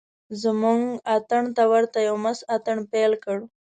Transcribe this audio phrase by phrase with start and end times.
[0.41, 0.81] زموږ
[1.15, 3.37] اتڼ ته ورته یو مست اتڼ پیل کړ.